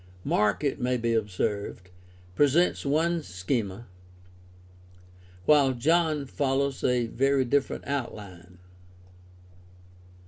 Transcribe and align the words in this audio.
Mark, 0.23 0.63
it 0.63 0.79
may 0.81 0.97
be 0.97 1.13
observed, 1.13 1.91
presents 2.33 2.83
one 2.87 3.21
schema, 3.21 3.85
while 5.45 5.73
John 5.73 6.25
follows 6.25 6.83
a 6.83 7.05
very 7.05 7.45
different 7.45 7.83
outline. 7.85 8.57